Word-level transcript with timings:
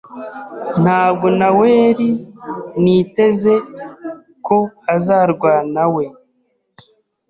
Ntabwo 0.81 1.25
naweri 1.39 2.09
niteze 2.83 3.53
ko 4.45 4.57
azarwanawe. 4.95 6.03